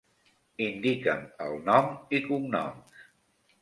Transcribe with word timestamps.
Indica'm 0.67 1.23
el 1.49 1.63
nom 1.69 1.95
i 2.21 2.25
cognoms. 2.29 3.03